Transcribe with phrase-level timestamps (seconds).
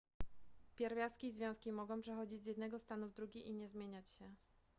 [0.75, 4.35] pierwiastki i związki mogą przechodzić z jednego stanu w drugi i nie zmieniać się